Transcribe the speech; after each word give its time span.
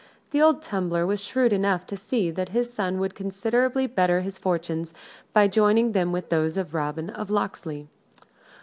The 0.31 0.41
old 0.41 0.63
tumbler 0.63 1.05
was 1.05 1.23
shrewd 1.23 1.53
enough 1.53 1.85
to 1.85 1.95
see 1.95 2.31
that 2.31 2.49
his 2.49 2.73
son 2.73 2.97
would 2.99 3.13
considerably 3.13 3.85
better 3.85 4.21
his 4.21 4.39
fortunes 4.39 4.95
by 5.31 5.47
joining 5.47 5.91
them 5.91 6.11
with 6.11 6.29
those 6.29 6.57
of 6.57 6.73
Robin 6.73 7.11
of 7.11 7.29
Locksley. 7.29 7.87